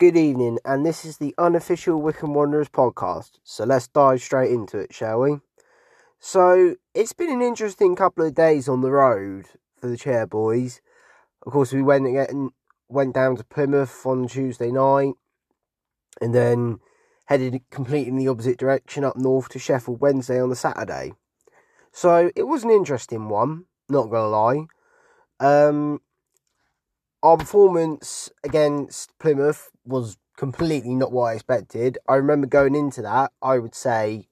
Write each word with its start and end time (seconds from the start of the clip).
Good 0.00 0.16
evening, 0.16 0.58
and 0.64 0.86
this 0.86 1.04
is 1.04 1.18
the 1.18 1.34
unofficial 1.36 2.00
Wycombe 2.00 2.32
Wanderers 2.32 2.70
podcast. 2.70 3.32
So 3.44 3.64
let's 3.64 3.86
dive 3.86 4.22
straight 4.22 4.50
into 4.50 4.78
it, 4.78 4.94
shall 4.94 5.20
we? 5.20 5.40
So 6.18 6.76
it's 6.94 7.12
been 7.12 7.28
an 7.28 7.42
interesting 7.42 7.94
couple 7.96 8.24
of 8.24 8.34
days 8.34 8.66
on 8.66 8.80
the 8.80 8.90
road 8.90 9.48
for 9.78 9.88
the 9.88 9.98
chair 9.98 10.26
boys. 10.26 10.80
Of 11.44 11.52
course, 11.52 11.74
we 11.74 11.82
went 11.82 12.06
again, 12.06 12.48
went 12.88 13.14
down 13.14 13.36
to 13.36 13.44
Plymouth 13.44 14.06
on 14.06 14.26
Tuesday 14.26 14.72
night, 14.72 15.12
and 16.18 16.34
then 16.34 16.78
headed 17.26 17.60
completely 17.70 18.08
in 18.08 18.16
the 18.16 18.28
opposite 18.28 18.56
direction 18.56 19.04
up 19.04 19.18
north 19.18 19.50
to 19.50 19.58
Sheffield 19.58 20.00
Wednesday 20.00 20.40
on 20.40 20.48
the 20.48 20.56
Saturday. 20.56 21.12
So 21.92 22.30
it 22.34 22.44
was 22.44 22.64
an 22.64 22.70
interesting 22.70 23.28
one, 23.28 23.66
not 23.90 24.08
gonna 24.08 24.28
lie. 24.28 24.64
Um, 25.40 26.00
our 27.22 27.36
performance 27.36 28.30
against 28.44 29.16
Plymouth 29.18 29.70
was 29.84 30.16
completely 30.36 30.94
not 30.94 31.12
what 31.12 31.24
I 31.24 31.34
expected. 31.34 31.98
I 32.08 32.14
remember 32.14 32.46
going 32.46 32.74
into 32.74 33.02
that, 33.02 33.32
I 33.42 33.58
would 33.58 33.74
say, 33.74 34.28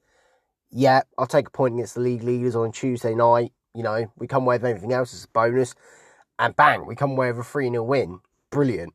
yeah, 0.71 1.03
I'll 1.17 1.27
take 1.27 1.49
a 1.49 1.51
point 1.51 1.75
against 1.75 1.95
the 1.95 2.01
league 2.01 2.23
leaders 2.23 2.57
on 2.57 2.73
Tuesday 2.73 3.15
night. 3.15 3.53
You 3.75 3.83
know, 3.83 4.11
we 4.17 4.27
come 4.27 4.45
away 4.45 4.57
with 4.57 4.65
anything 4.65 4.93
else 4.93 5.13
as 5.15 5.25
a 5.25 5.29
bonus. 5.29 5.75
And 6.39 6.57
bang, 6.57 6.87
we 6.87 6.95
come 6.95 7.13
away 7.13 7.31
with 7.31 7.41
a 7.41 7.45
3 7.45 7.71
0 7.71 7.83
win. 7.83 8.21
Brilliant. 8.51 8.95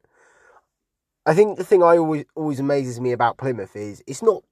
I 1.25 1.33
think 1.33 1.57
the 1.57 1.63
thing 1.63 1.83
I 1.83 1.97
always 1.97 2.25
always 2.35 2.59
amazes 2.59 2.99
me 2.99 3.11
about 3.11 3.37
Plymouth 3.37 3.75
is 3.75 4.03
it's 4.07 4.23
not 4.23 4.43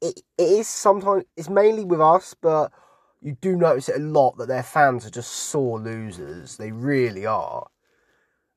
it, 0.00 0.20
it 0.38 0.42
is 0.42 0.68
sometimes 0.68 1.24
it's 1.36 1.48
mainly 1.48 1.84
with 1.84 2.00
us, 2.00 2.34
but 2.40 2.72
you 3.20 3.36
do 3.40 3.56
notice 3.56 3.88
it 3.88 3.96
a 3.96 4.04
lot 4.04 4.38
that 4.38 4.48
their 4.48 4.62
fans 4.62 5.04
are 5.04 5.10
just 5.10 5.32
sore 5.32 5.78
losers. 5.78 6.56
They 6.56 6.72
really 6.72 7.26
are. 7.26 7.66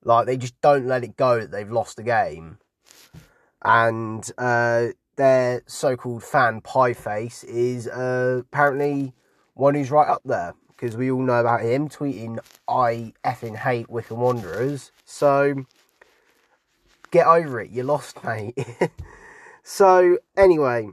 Like 0.03 0.25
they 0.25 0.37
just 0.37 0.59
don't 0.61 0.87
let 0.87 1.03
it 1.03 1.17
go 1.17 1.39
that 1.39 1.51
they've 1.51 1.71
lost 1.71 1.99
a 1.99 2.03
game, 2.03 2.57
and 3.63 4.29
uh, 4.37 4.87
their 5.17 5.61
so-called 5.67 6.23
fan 6.23 6.61
pie 6.61 6.93
face 6.93 7.43
is 7.43 7.87
uh, 7.87 8.41
apparently 8.41 9.13
one 9.55 9.75
who's 9.75 9.91
right 9.91 10.07
up 10.07 10.21
there 10.23 10.53
because 10.69 10.95
we 10.95 11.11
all 11.11 11.21
know 11.21 11.41
about 11.41 11.61
him 11.61 11.89
tweeting 11.89 12.39
"I 12.67 13.13
effing 13.25 13.57
hate 13.57 13.89
Wycombe 13.89 14.21
Wanderers." 14.21 14.91
So 15.03 15.65
get 17.11 17.27
over 17.27 17.59
it. 17.59 17.71
You 17.71 17.83
lost, 17.83 18.23
mate. 18.23 18.57
so 19.63 20.17
anyway, 20.37 20.89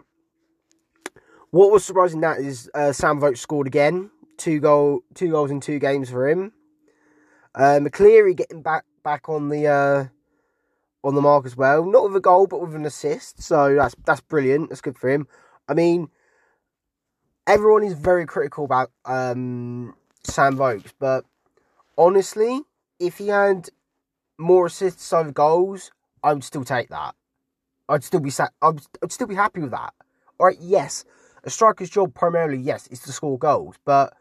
what 1.50 1.70
was 1.70 1.84
surprising 1.84 2.20
that 2.20 2.38
is 2.38 2.68
uh, 2.74 2.92
Sam 2.92 3.20
Vokes 3.20 3.40
scored 3.40 3.66
again. 3.66 4.10
Two 4.36 4.60
goal, 4.60 5.00
two 5.14 5.30
goals 5.30 5.50
in 5.50 5.60
two 5.60 5.78
games 5.78 6.10
for 6.10 6.28
him. 6.28 6.52
Uh, 7.54 7.80
McCleary 7.80 8.36
getting 8.36 8.60
back 8.60 8.84
back 9.06 9.28
on 9.28 9.50
the 9.50 9.68
uh, 9.68 10.04
on 11.04 11.14
the 11.14 11.22
mark 11.22 11.46
as 11.46 11.56
well. 11.56 11.84
Not 11.84 12.02
with 12.02 12.16
a 12.16 12.20
goal, 12.20 12.48
but 12.48 12.60
with 12.60 12.74
an 12.74 12.84
assist. 12.84 13.40
So 13.40 13.76
that's 13.76 13.94
that's 14.04 14.20
brilliant. 14.20 14.68
That's 14.68 14.80
good 14.80 14.98
for 14.98 15.08
him. 15.08 15.28
I 15.68 15.74
mean, 15.74 16.08
everyone 17.46 17.84
is 17.84 17.92
very 17.92 18.26
critical 18.26 18.64
about 18.64 18.90
um, 19.04 19.94
Sam 20.24 20.56
Vokes, 20.56 20.92
but 20.98 21.24
honestly, 21.96 22.62
if 22.98 23.18
he 23.18 23.28
had 23.28 23.68
more 24.38 24.66
assists 24.66 25.12
over 25.12 25.30
goals, 25.30 25.92
I 26.24 26.32
would 26.32 26.42
still 26.42 26.64
take 26.64 26.88
that. 26.88 27.14
I'd 27.88 28.02
still 28.02 28.20
be 28.20 28.30
sat. 28.30 28.52
I'd, 28.60 28.80
I'd 29.02 29.12
still 29.12 29.28
be 29.28 29.36
happy 29.36 29.60
with 29.60 29.70
that. 29.70 29.94
All 30.38 30.46
right, 30.46 30.58
yes, 30.60 31.04
a 31.44 31.50
striker's 31.50 31.90
job 31.90 32.12
primarily, 32.12 32.58
yes, 32.58 32.88
is 32.88 33.00
to 33.02 33.12
score 33.12 33.38
goals, 33.38 33.76
but 33.84 34.14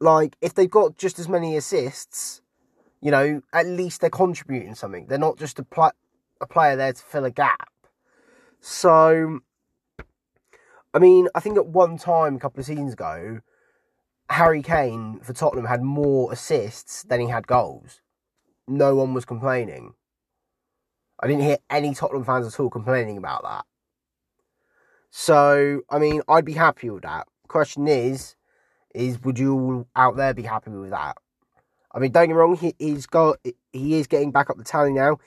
like 0.00 0.36
if 0.40 0.54
they've 0.54 0.70
got 0.70 0.98
just 0.98 1.18
as 1.20 1.28
many 1.28 1.56
assists 1.56 2.42
you 3.00 3.10
know, 3.10 3.40
at 3.52 3.66
least 3.66 4.00
they're 4.00 4.10
contributing 4.10 4.74
something. 4.74 5.06
They're 5.06 5.18
not 5.18 5.38
just 5.38 5.58
a, 5.58 5.62
pl- 5.62 5.92
a 6.40 6.46
player 6.46 6.76
there 6.76 6.92
to 6.92 7.02
fill 7.02 7.24
a 7.24 7.30
gap. 7.30 7.70
So, 8.60 9.40
I 10.92 10.98
mean, 10.98 11.28
I 11.34 11.40
think 11.40 11.56
at 11.56 11.66
one 11.66 11.96
time, 11.96 12.36
a 12.36 12.40
couple 12.40 12.60
of 12.60 12.66
seasons 12.66 12.94
ago, 12.94 13.40
Harry 14.30 14.62
Kane 14.62 15.20
for 15.20 15.32
Tottenham 15.32 15.66
had 15.66 15.82
more 15.82 16.32
assists 16.32 17.04
than 17.04 17.20
he 17.20 17.28
had 17.28 17.46
goals. 17.46 18.00
No 18.66 18.94
one 18.94 19.14
was 19.14 19.24
complaining. 19.24 19.94
I 21.20 21.26
didn't 21.26 21.42
hear 21.42 21.58
any 21.70 21.94
Tottenham 21.94 22.24
fans 22.24 22.46
at 22.46 22.60
all 22.60 22.70
complaining 22.70 23.16
about 23.16 23.42
that. 23.42 23.64
So, 25.10 25.80
I 25.88 25.98
mean, 25.98 26.22
I'd 26.28 26.44
be 26.44 26.52
happy 26.52 26.90
with 26.90 27.02
that. 27.02 27.26
Question 27.48 27.88
is, 27.88 28.36
is 28.94 29.22
would 29.22 29.38
you 29.38 29.54
all 29.54 29.88
out 29.96 30.16
there 30.16 30.34
be 30.34 30.42
happy 30.42 30.70
with 30.70 30.90
that? 30.90 31.16
I 31.92 31.98
mean, 31.98 32.12
don't 32.12 32.28
get 32.28 32.34
me 32.34 32.38
wrong, 32.38 32.56
he, 32.56 32.74
he's 32.78 33.06
got 33.06 33.38
he 33.72 33.94
is 33.94 34.06
getting 34.06 34.30
back 34.30 34.50
up 34.50 34.58
the 34.58 34.64
tally 34.64 34.92
now. 34.92 35.18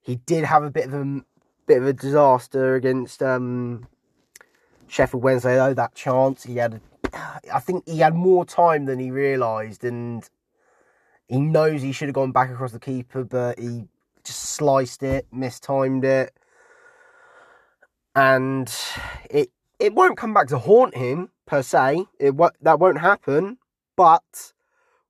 He 0.00 0.16
did 0.16 0.44
have 0.44 0.64
a 0.64 0.70
bit 0.70 0.86
of 0.86 0.94
a 0.94 1.22
bit 1.66 1.78
of 1.78 1.86
a 1.86 1.92
disaster 1.92 2.74
against 2.74 3.22
um, 3.22 3.86
Sheffield 4.88 5.22
Wednesday 5.22 5.54
though. 5.54 5.74
That 5.74 5.94
chance 5.94 6.42
he 6.44 6.56
had, 6.56 6.80
I 7.52 7.60
think 7.60 7.88
he 7.88 7.98
had 7.98 8.14
more 8.14 8.44
time 8.44 8.86
than 8.86 8.98
he 8.98 9.10
realised, 9.10 9.84
and 9.84 10.28
he 11.28 11.40
knows 11.40 11.82
he 11.82 11.92
should 11.92 12.08
have 12.08 12.14
gone 12.14 12.32
back 12.32 12.50
across 12.50 12.72
the 12.72 12.80
keeper, 12.80 13.22
but 13.22 13.58
he 13.58 13.84
just 14.24 14.40
sliced 14.40 15.02
it, 15.02 15.26
mistimed 15.32 16.04
it, 16.04 16.32
and 18.16 18.74
it 19.30 19.50
it 19.78 19.94
won't 19.94 20.16
come 20.16 20.34
back 20.34 20.48
to 20.48 20.58
haunt 20.58 20.96
him 20.96 21.30
per 21.46 21.62
se. 21.62 22.06
It 22.18 22.34
that 22.62 22.80
won't 22.80 22.98
happen, 23.00 23.58
but 23.94 24.52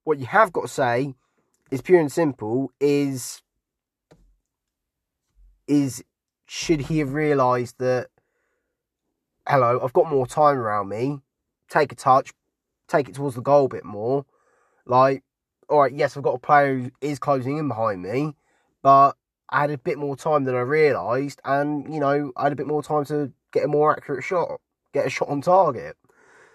what 0.09 0.19
you 0.19 0.25
have 0.25 0.55
got 0.55 0.63
to 0.63 0.69
say 0.69 1.15
is 1.71 1.83
pure 1.83 2.01
and 2.01 2.11
simple 2.11 2.73
is 2.81 3.43
is 5.67 6.03
should 6.47 6.81
he 6.81 7.01
have 7.01 7.13
realised 7.13 7.79
that 7.79 8.07
hello, 9.47 9.79
I've 9.83 9.93
got 9.93 10.09
more 10.09 10.27
time 10.27 10.57
around 10.57 10.89
me, 10.89 11.21
take 11.69 11.93
a 11.93 11.95
touch, 11.95 12.33
take 12.87 13.11
it 13.11 13.17
towards 13.17 13.35
the 13.37 13.43
goal 13.43 13.67
a 13.67 13.69
bit 13.69 13.85
more. 13.85 14.25
Like, 14.87 15.25
alright, 15.69 15.93
yes, 15.93 16.17
I've 16.17 16.23
got 16.23 16.37
a 16.37 16.39
player 16.39 16.79
who 16.79 16.91
is 17.03 17.19
closing 17.19 17.59
in 17.59 17.69
behind 17.69 18.01
me, 18.01 18.35
but 18.81 19.13
I 19.51 19.61
had 19.61 19.71
a 19.71 19.77
bit 19.77 19.99
more 19.99 20.17
time 20.17 20.45
than 20.45 20.55
I 20.55 20.61
realised, 20.61 21.43
and 21.45 21.93
you 21.93 22.01
know, 22.01 22.33
I 22.35 22.45
had 22.45 22.53
a 22.53 22.57
bit 22.57 22.67
more 22.67 22.83
time 22.83 23.05
to 23.07 23.31
get 23.53 23.67
a 23.67 23.69
more 23.69 23.93
accurate 23.93 24.25
shot, 24.25 24.59
get 24.95 25.07
a 25.07 25.11
shot 25.11 25.29
on 25.29 25.43
target. 25.43 25.99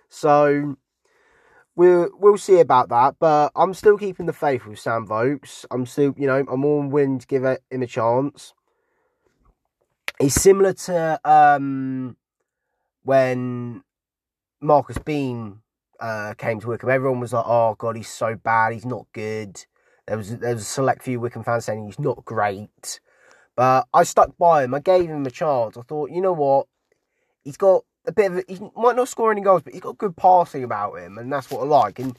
So 0.10 0.76
we'll 1.76 2.10
we'll 2.14 2.38
see 2.38 2.60
about 2.60 2.90
that. 2.90 3.16
But 3.20 3.52
I'm 3.56 3.74
still 3.74 3.98
keeping 3.98 4.26
the 4.26 4.34
faith 4.34 4.66
with 4.66 4.80
Sam 4.80 5.06
Vokes. 5.08 5.66
I'm 5.72 5.86
still, 5.86 6.14
you 6.18 6.28
know, 6.28 6.46
I'm 6.50 6.60
more 6.60 6.86
willing 6.88 7.20
to 7.20 7.28
give 7.28 7.44
him 7.44 7.82
a 7.82 7.88
chance. 7.88 8.54
He's 10.20 10.36
similar 10.36 10.74
to 10.74 11.20
um, 11.26 12.18
when 13.04 13.84
Marcus 14.62 14.98
Bean 14.98 15.60
uh, 16.00 16.34
came 16.38 16.60
to 16.60 16.68
Wycombe. 16.68 16.92
Everyone 16.92 17.20
was 17.20 17.34
like, 17.34 17.46
"Oh 17.48 17.76
God, 17.78 17.96
he's 17.96 18.10
so 18.10 18.36
bad. 18.36 18.74
He's 18.74 18.86
not 18.86 19.08
good." 19.14 19.66
There 20.08 20.18
was 20.18 20.38
there 20.38 20.54
was 20.54 20.64
a 20.64 20.66
select 20.66 21.04
few 21.04 21.20
Wycombe 21.20 21.44
fans 21.44 21.66
saying 21.66 21.86
he's 21.86 22.00
not 22.00 22.26
great, 22.26 23.00
but 23.56 23.88
I 23.94 24.04
stuck 24.04 24.38
by 24.38 24.64
him. 24.64 24.74
I 24.74 24.80
gave 24.80 25.10
him 25.10 25.26
a 25.26 25.32
chance. 25.32 25.78
I 25.78 25.82
thought, 25.82 26.12
you 26.12 26.22
know 26.22 26.34
what, 26.34 26.68
he's 27.44 27.58
got 27.58 27.84
a 28.06 28.12
bit 28.12 28.32
of 28.32 28.38
a, 28.38 28.44
he 28.48 28.60
might 28.76 28.96
not 28.96 29.08
score 29.08 29.32
any 29.32 29.42
goals, 29.42 29.62
but 29.62 29.74
he's 29.74 29.82
got 29.82 29.98
good 29.98 30.16
passing 30.16 30.64
about 30.64 30.96
him, 30.96 31.18
and 31.18 31.32
that's 31.32 31.50
what 31.50 31.62
I 31.62 31.66
like. 31.66 32.00
And 32.00 32.18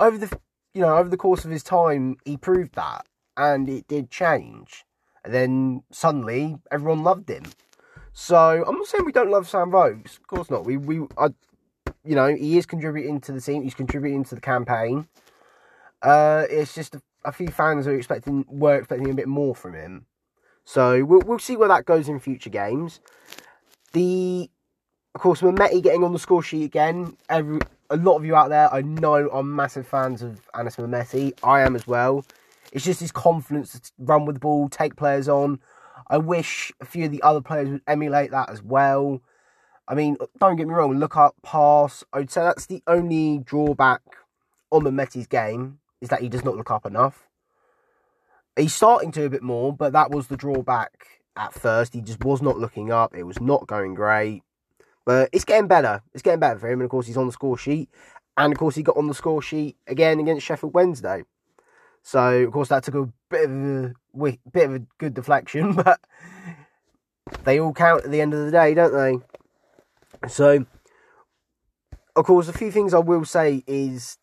over 0.00 0.18
the 0.18 0.38
you 0.74 0.82
know 0.82 0.96
over 0.96 1.08
the 1.08 1.16
course 1.16 1.44
of 1.44 1.50
his 1.50 1.62
time, 1.62 2.16
he 2.24 2.36
proved 2.36 2.74
that, 2.74 3.06
and 3.36 3.68
it 3.68 3.88
did 3.88 4.10
change. 4.10 4.84
And 5.24 5.34
then 5.34 5.82
suddenly, 5.90 6.58
everyone 6.70 7.02
loved 7.02 7.28
him. 7.28 7.44
So 8.12 8.64
I'm 8.66 8.76
not 8.76 8.86
saying 8.86 9.04
we 9.04 9.12
don't 9.12 9.30
love 9.30 9.48
Sam 9.48 9.70
Vokes. 9.70 10.16
Of 10.16 10.26
course 10.26 10.50
not. 10.50 10.64
We 10.64 10.76
we 10.76 11.06
I, 11.16 11.28
you 12.04 12.14
know 12.14 12.34
he 12.34 12.58
is 12.58 12.66
contributing 12.66 13.20
to 13.22 13.32
the 13.32 13.40
team. 13.40 13.62
He's 13.62 13.74
contributing 13.74 14.24
to 14.24 14.34
the 14.34 14.40
campaign. 14.40 15.08
Uh, 16.02 16.44
it's 16.48 16.74
just 16.74 16.94
a, 16.94 17.02
a 17.24 17.32
few 17.32 17.48
fans 17.48 17.86
are 17.86 17.94
expecting 17.94 18.44
were 18.48 18.76
expecting 18.76 19.10
a 19.10 19.14
bit 19.14 19.28
more 19.28 19.54
from 19.54 19.74
him. 19.74 20.06
So 20.64 21.04
we'll 21.04 21.22
we'll 21.24 21.38
see 21.38 21.56
where 21.56 21.68
that 21.68 21.84
goes 21.84 22.08
in 22.08 22.20
future 22.20 22.50
games. 22.50 23.00
The 23.92 24.50
of 25.14 25.20
course, 25.20 25.40
Mehmeti 25.40 25.82
getting 25.82 26.04
on 26.04 26.12
the 26.12 26.18
score 26.18 26.42
sheet 26.42 26.64
again. 26.64 27.16
Every, 27.28 27.58
a 27.90 27.96
lot 27.96 28.16
of 28.16 28.24
you 28.24 28.36
out 28.36 28.50
there, 28.50 28.72
I 28.72 28.82
know, 28.82 29.28
are 29.30 29.42
massive 29.42 29.86
fans 29.86 30.22
of 30.22 30.40
Anis 30.54 30.76
Mehmeti. 30.76 31.32
I 31.42 31.62
am 31.62 31.74
as 31.74 31.86
well. 31.86 32.24
It's 32.72 32.84
just 32.84 33.00
his 33.00 33.12
confidence 33.12 33.72
to 33.72 33.92
run 33.98 34.26
with 34.26 34.36
the 34.36 34.40
ball, 34.40 34.68
take 34.68 34.96
players 34.96 35.28
on. 35.28 35.60
I 36.08 36.18
wish 36.18 36.72
a 36.80 36.84
few 36.84 37.06
of 37.06 37.10
the 37.10 37.22
other 37.22 37.40
players 37.40 37.68
would 37.68 37.82
emulate 37.86 38.30
that 38.30 38.50
as 38.50 38.62
well. 38.62 39.20
I 39.86 39.94
mean, 39.94 40.18
don't 40.38 40.56
get 40.56 40.68
me 40.68 40.74
wrong, 40.74 40.98
look 40.98 41.16
up, 41.16 41.34
pass. 41.42 42.04
I'd 42.12 42.30
say 42.30 42.42
that's 42.42 42.66
the 42.66 42.82
only 42.86 43.38
drawback 43.38 44.02
on 44.70 44.82
Mehmeti's 44.82 45.26
game, 45.26 45.78
is 46.02 46.10
that 46.10 46.20
he 46.20 46.28
does 46.28 46.44
not 46.44 46.56
look 46.56 46.70
up 46.70 46.84
enough. 46.84 47.26
He's 48.54 48.74
starting 48.74 49.12
to 49.12 49.24
a 49.24 49.30
bit 49.30 49.42
more, 49.42 49.72
but 49.72 49.92
that 49.94 50.10
was 50.10 50.26
the 50.26 50.36
drawback 50.36 51.06
at 51.36 51.54
first. 51.54 51.94
He 51.94 52.02
just 52.02 52.22
was 52.22 52.42
not 52.42 52.58
looking 52.58 52.92
up. 52.92 53.14
It 53.16 53.22
was 53.22 53.40
not 53.40 53.66
going 53.66 53.94
great. 53.94 54.42
But 55.08 55.30
it's 55.32 55.46
getting 55.46 55.68
better. 55.68 56.02
It's 56.12 56.20
getting 56.20 56.38
better 56.38 56.58
for 56.58 56.66
him. 56.68 56.80
And 56.80 56.84
of 56.84 56.90
course, 56.90 57.06
he's 57.06 57.16
on 57.16 57.24
the 57.24 57.32
score 57.32 57.56
sheet. 57.56 57.88
And 58.36 58.52
of 58.52 58.58
course, 58.58 58.74
he 58.74 58.82
got 58.82 58.98
on 58.98 59.06
the 59.06 59.14
score 59.14 59.40
sheet 59.40 59.78
again 59.86 60.20
against 60.20 60.44
Sheffield 60.44 60.74
Wednesday. 60.74 61.22
So, 62.02 62.40
of 62.40 62.52
course, 62.52 62.68
that 62.68 62.84
took 62.84 62.94
a 62.94 63.08
bit 63.30 63.44
of 63.44 63.50
a 63.50 63.94
bit 64.52 64.66
of 64.66 64.74
a 64.74 64.82
good 64.98 65.14
deflection, 65.14 65.72
but 65.82 65.98
they 67.44 67.58
all 67.58 67.72
count 67.72 68.04
at 68.04 68.10
the 68.10 68.20
end 68.20 68.34
of 68.34 68.44
the 68.44 68.50
day, 68.50 68.74
don't 68.74 68.92
they? 68.92 70.28
So, 70.28 70.66
of 72.14 72.26
course, 72.26 72.48
a 72.48 72.52
few 72.52 72.70
things 72.70 72.92
I 72.92 72.98
will 72.98 73.24
say 73.24 73.64
is 73.66 74.18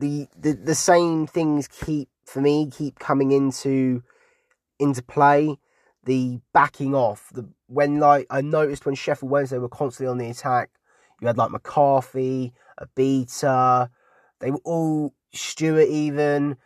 the 0.00 0.26
the, 0.36 0.54
the 0.54 0.74
same 0.74 1.28
things 1.28 1.68
keep 1.68 2.08
for 2.24 2.40
me 2.40 2.68
keep 2.68 2.98
coming 2.98 3.30
into 3.30 4.02
into 4.80 5.04
play. 5.04 5.56
The 6.02 6.40
backing 6.52 6.96
off, 6.96 7.30
the 7.32 7.48
when 7.66 7.98
like 7.98 8.26
I 8.30 8.40
noticed 8.40 8.86
when 8.86 8.94
Sheffield 8.94 9.30
Wednesday 9.30 9.58
were 9.58 9.68
constantly 9.68 10.10
on 10.10 10.18
the 10.18 10.30
attack, 10.30 10.70
you 11.20 11.26
had 11.26 11.38
like 11.38 11.50
McCarthy, 11.50 12.52
Obita, 12.80 13.90
they 14.40 14.50
were 14.50 14.60
all 14.64 15.14
Stewart 15.32 15.88
even 15.88 16.56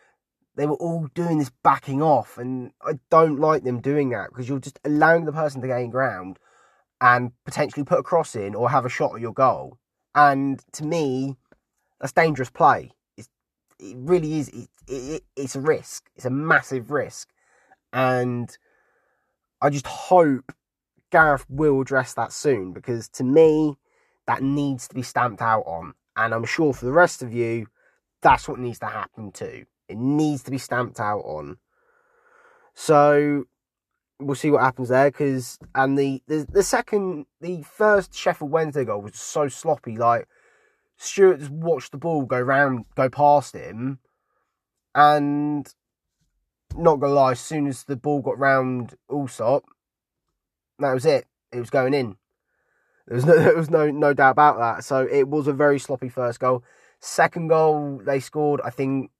they 0.57 0.67
were 0.67 0.77
all 0.77 1.09
doing 1.15 1.39
this 1.39 1.51
backing 1.63 2.03
off, 2.03 2.37
and 2.37 2.73
I 2.83 2.99
don't 3.09 3.39
like 3.39 3.63
them 3.63 3.81
doing 3.81 4.11
that 4.11 4.29
because 4.29 4.49
you're 4.49 4.59
just 4.59 4.81
allowing 4.85 5.25
the 5.25 5.33
person 5.33 5.61
to 5.63 5.67
gain 5.67 5.91
ground 5.91 6.39
and 7.01 7.33
potentially 7.45 7.85
put 7.85 8.01
a 8.01 8.03
cross 8.03 8.35
in 8.35 8.55
or 8.55 8.69
have 8.69 8.85
a 8.85 8.91
shot 8.91 9.15
at 9.15 9.23
your 9.23 9.33
goal. 9.33 9.79
And 10.15 10.63
to 10.73 10.85
me, 10.85 11.37
that's 11.99 12.13
dangerous 12.13 12.51
play. 12.51 12.93
It's, 13.17 13.31
it 13.79 13.97
really 13.99 14.39
is. 14.39 14.49
It, 14.49 14.69
it, 14.87 15.25
it's 15.37 15.57
a 15.57 15.61
risk. 15.61 16.11
It's 16.17 16.27
a 16.27 16.31
massive 16.31 16.91
risk, 16.91 17.31
and 17.93 18.55
I 19.63 19.71
just 19.71 19.87
hope 19.87 20.53
Gareth 21.11 21.47
will 21.49 21.81
address 21.81 22.15
that 22.15 22.33
soon 22.33 22.73
because 22.73 23.09
to 23.11 23.25
me, 23.25 23.77
that 24.27 24.43
needs 24.43 24.89
to 24.89 24.95
be 24.95 25.03
stamped 25.03 25.43
out 25.43 25.63
on. 25.67 25.95
And 26.17 26.35
I'm 26.35 26.45
sure 26.45 26.73
for 26.73 26.85
the 26.85 26.93
rest 26.93 27.23
of 27.23 27.33
you, 27.33 27.67
that's 28.23 28.49
what 28.49 28.59
needs 28.59 28.79
to 28.81 28.87
happen 28.87 29.33
too. 29.33 29.65
It 29.89 29.99
needs 29.99 30.43
to 30.45 30.51
be 30.51 30.59
stamped 30.59 31.01
out 31.01 31.21
on. 31.21 31.59
So 32.75 33.45
we'll 34.21 34.37
see 34.37 34.51
what 34.51 34.63
happens 34.63 34.91
there. 34.91 35.11
Because 35.11 35.59
and 35.75 35.99
the, 35.99 36.23
the 36.27 36.47
the 36.49 36.63
second, 36.63 37.27
the 37.41 37.63
first 37.63 38.15
Sheffield 38.15 38.51
Wednesday 38.51 38.85
goal 38.85 39.03
was 39.03 39.17
so 39.17 39.49
sloppy. 39.49 39.97
Like 39.97 40.29
Stewart 40.97 41.41
just 41.41 41.51
watched 41.51 41.93
the 41.93 41.99
ball 41.99 42.25
go 42.25 42.41
round, 42.41 42.85
go 42.95 43.09
past 43.09 43.55
him, 43.55 43.99
and 44.95 45.73
not 46.77 47.01
gonna 47.01 47.15
lie, 47.15 47.33
as 47.33 47.41
soon 47.41 47.67
as 47.67 47.85
the 47.85 47.97
ball 47.97 48.21
got 48.21 48.39
round 48.39 48.95
Allsop, 49.09 49.65
that 50.81 50.95
was 50.95 51.07
it. 51.07 51.27
It 51.53 51.59
was 51.59 51.71
going 51.71 51.95
in. 51.95 52.17
There 53.07 53.17
was 53.17 53.27
no, 53.27 53.37
there 53.39 53.57
was 53.57 53.71
no 53.71 53.91
no 53.91 54.15
doubt 54.15 54.33
about 54.33 54.59
that. 54.59 54.85
So 54.85 55.07
it 55.11 55.29
was 55.29 55.47
a 55.47 55.53
very 55.53 55.79
sloppy 55.79 56.09
first 56.09 56.41
goal. 56.41 56.63
Second 57.01 57.49
goal 57.49 58.01
they 58.05 58.21
scored, 58.21 58.61
I 58.63 58.71
think, 58.71 59.11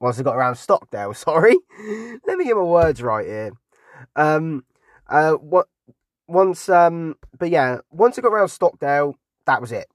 once 0.00 0.18
I 0.18 0.22
got 0.22 0.36
around 0.36 0.56
Stockdale. 0.56 1.14
Sorry, 1.14 1.56
let 2.26 2.38
me 2.38 2.44
get 2.44 2.56
my 2.56 2.62
words 2.62 3.02
right 3.02 3.26
here. 3.26 3.52
Um, 4.16 4.64
uh, 5.08 5.32
what 5.32 5.68
once 6.26 6.68
um, 6.68 7.16
but 7.38 7.50
yeah, 7.50 7.78
once 7.90 8.18
I 8.18 8.22
got 8.22 8.32
around 8.32 8.48
Stockdale, 8.48 9.16
that 9.46 9.60
was 9.60 9.72
it. 9.72 9.88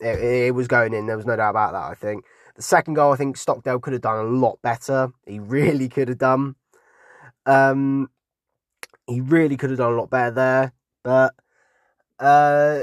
It, 0.00 0.18
it 0.20 0.54
was 0.54 0.68
going 0.68 0.94
in. 0.94 1.06
There 1.06 1.16
was 1.16 1.26
no 1.26 1.36
doubt 1.36 1.50
about 1.50 1.72
that. 1.72 1.90
I 1.90 1.94
think 1.94 2.24
the 2.56 2.62
second 2.62 2.94
goal, 2.94 3.12
I 3.12 3.16
think 3.16 3.36
Stockdale 3.36 3.78
could 3.78 3.92
have 3.92 4.02
done 4.02 4.18
a 4.18 4.28
lot 4.28 4.60
better. 4.62 5.12
He 5.26 5.38
really 5.38 5.88
could 5.88 6.08
have 6.08 6.18
done. 6.18 6.56
Um, 7.46 8.10
he 9.08 9.20
really 9.20 9.56
could 9.56 9.70
have 9.70 9.78
done 9.78 9.92
a 9.92 9.96
lot 9.96 10.10
better 10.10 10.30
there. 10.30 10.72
But 11.02 11.34
uh, 12.20 12.80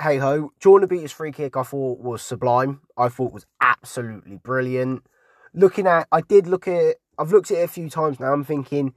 hey 0.00 0.18
ho, 0.18 0.52
Jordan 0.60 0.84
Obita's 0.84 1.12
free 1.12 1.32
kick 1.32 1.56
I 1.56 1.62
thought 1.62 2.00
was 2.00 2.22
sublime. 2.22 2.82
I 2.96 3.08
thought 3.08 3.32
was 3.32 3.46
absolutely 3.60 4.36
brilliant 4.36 5.04
looking 5.54 5.86
at, 5.86 6.08
I 6.12 6.20
did 6.20 6.46
look 6.46 6.66
at 6.68 6.96
I've 7.18 7.32
looked 7.32 7.50
at 7.50 7.58
it 7.58 7.64
a 7.64 7.68
few 7.68 7.90
times 7.90 8.18
now. 8.18 8.32
I'm 8.32 8.44
thinking, 8.44 8.94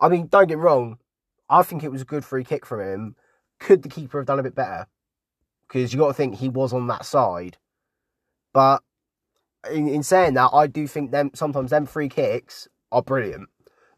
I 0.00 0.08
mean, 0.08 0.26
don't 0.26 0.46
get 0.46 0.58
wrong, 0.58 0.98
I 1.48 1.62
think 1.62 1.82
it 1.82 1.90
was 1.90 2.02
a 2.02 2.06
good 2.06 2.24
free 2.24 2.44
kick 2.44 2.66
from 2.66 2.80
him. 2.80 3.16
Could 3.58 3.82
the 3.82 3.88
keeper 3.88 4.18
have 4.18 4.26
done 4.26 4.38
a 4.38 4.42
bit 4.42 4.54
better? 4.54 4.86
Because 5.66 5.92
you 5.92 5.98
got 5.98 6.08
to 6.08 6.14
think 6.14 6.36
he 6.36 6.48
was 6.48 6.72
on 6.72 6.86
that 6.88 7.06
side. 7.06 7.56
But 8.52 8.82
in, 9.70 9.88
in 9.88 10.02
saying 10.02 10.34
that, 10.34 10.50
I 10.52 10.66
do 10.66 10.86
think 10.86 11.10
them 11.10 11.30
sometimes 11.34 11.70
them 11.70 11.86
free 11.86 12.08
kicks 12.08 12.68
are 12.92 13.02
brilliant. 13.02 13.48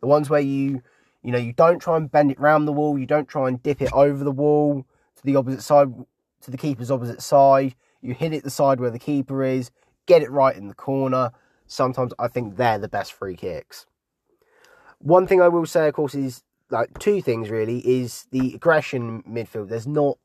The 0.00 0.06
ones 0.06 0.30
where 0.30 0.40
you, 0.40 0.82
you 1.26 1.32
know, 1.32 1.38
you 1.38 1.52
don't 1.52 1.80
try 1.80 1.98
and 1.98 2.10
bend 2.10 2.30
it 2.30 2.40
round 2.40 2.66
the 2.66 2.72
wall, 2.72 2.98
you 2.98 3.04
don't 3.04 3.28
try 3.28 3.48
and 3.48 3.62
dip 3.62 3.82
it 3.82 3.92
over 3.92 4.24
the 4.24 4.32
wall 4.32 4.86
to 5.16 5.24
the 5.24 5.36
opposite 5.36 5.62
side, 5.62 5.92
to 6.40 6.50
the 6.50 6.56
keeper's 6.56 6.90
opposite 6.90 7.20
side. 7.20 7.74
You 8.00 8.14
hit 8.14 8.32
it 8.32 8.44
the 8.44 8.50
side 8.50 8.80
where 8.80 8.90
the 8.90 8.98
keeper 8.98 9.42
is, 9.42 9.70
get 10.06 10.22
it 10.22 10.30
right 10.30 10.56
in 10.56 10.68
the 10.68 10.74
corner 10.74 11.32
sometimes 11.66 12.12
I 12.18 12.28
think 12.28 12.56
they're 12.56 12.78
the 12.78 12.88
best 12.88 13.12
free 13.12 13.36
kicks. 13.36 13.86
One 14.98 15.26
thing 15.26 15.42
I 15.42 15.48
will 15.48 15.66
say, 15.66 15.88
of 15.88 15.94
course, 15.94 16.14
is 16.14 16.42
like 16.70 16.98
two 16.98 17.20
things 17.22 17.50
really 17.50 17.78
is 17.78 18.26
the 18.30 18.54
aggression 18.54 19.22
midfield. 19.28 19.68
There's 19.68 19.86
not 19.86 20.18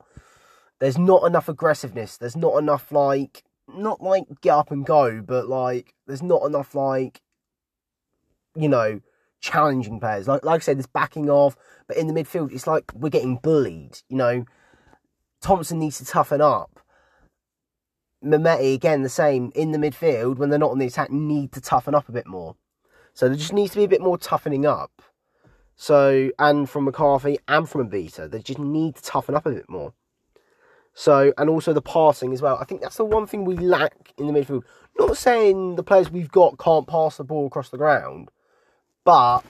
there's 0.80 0.98
not 0.98 1.26
enough 1.26 1.48
aggressiveness. 1.50 2.18
There's 2.18 2.36
not 2.36 2.58
enough 2.58 2.92
like 2.92 3.44
not 3.68 4.02
like 4.02 4.24
get 4.42 4.56
up 4.56 4.72
and 4.72 4.86
go, 4.86 5.22
but 5.22 5.48
like 5.48 5.94
there's 6.08 6.24
not 6.24 6.46
enough 6.46 6.74
like 6.74 7.22
you 8.56 8.70
know 8.70 9.02
challenging 9.42 10.00
players. 10.00 10.28
Like 10.28 10.46
like 10.46 10.62
I 10.62 10.64
said, 10.64 10.78
there's 10.78 10.88
backing 10.88 11.30
off, 11.30 11.56
but 11.88 11.98
in 11.98 12.08
the 12.08 12.14
midfield, 12.14 12.54
it's 12.54 12.68
like 12.68 12.92
we're 12.94 13.10
getting 13.10 13.38
bullied. 13.38 14.00
You 14.08 14.18
know, 14.18 14.46
Thompson 15.42 15.80
needs 15.80 15.98
to 15.98 16.06
toughen 16.06 16.42
up. 16.42 16.80
Mehmeti, 18.24 18.76
again, 18.76 19.02
the 19.02 19.10
same 19.10 19.52
in 19.56 19.72
the 19.72 19.80
midfield 19.80 20.38
when 20.38 20.50
they're 20.50 20.60
not 20.60 20.72
on 20.72 20.80
the 20.80 20.86
attack, 20.86 21.10
need 21.10 21.52
to 21.54 21.62
toughen 21.62 21.96
up 21.96 22.08
a 22.08 22.12
bit 22.12 22.28
more. 22.28 22.56
So 23.14 23.28
there 23.28 23.38
just 23.38 23.54
needs 23.54 23.72
to 23.72 23.78
be 23.78 23.84
a 23.84 23.90
bit 23.90 24.02
more 24.02 24.18
toughening 24.18 24.66
up. 24.66 25.02
So, 25.76 26.30
and 26.38 26.70
from 26.70 26.86
McCarthy 26.86 27.40
and 27.48 27.68
from 27.68 27.90
Obita, 27.90 28.30
they 28.30 28.40
just 28.40 28.60
need 28.60 28.96
to 28.96 29.02
toughen 29.02 29.34
up 29.34 29.48
a 29.48 29.52
bit 29.52 29.68
more. 29.68 29.94
So, 30.94 31.34
and 31.38 31.50
also 31.50 31.74
the 31.74 31.82
passing 31.82 32.34
as 32.34 32.42
well. 32.42 32.58
I 32.58 32.66
think 32.66 32.82
that's 32.82 32.98
the 32.98 33.06
one 33.06 33.26
thing 33.26 33.46
we 33.46 33.58
lack 33.58 34.14
in 34.18 34.28
the 34.28 34.34
midfield. 34.34 34.64
Not 35.00 35.18
saying 35.18 35.76
the 35.76 35.84
players 35.84 36.12
we've 36.12 36.32
got 36.32 36.60
can't 36.60 36.88
pass 36.88 37.18
the 37.18 37.24
ball 37.24 37.48
across 37.48 37.70
the 37.70 37.78
ground, 37.78 38.30
but 39.04 39.42